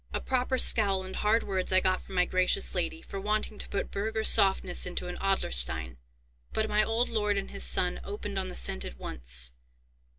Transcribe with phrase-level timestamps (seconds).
[0.15, 3.69] A proper scowl and hard words I got from my gracious Lady, for wanting to
[3.69, 5.97] put burgher softness into an Adlerstein;
[6.53, 9.51] but my old lord and his son opened on the scent at once.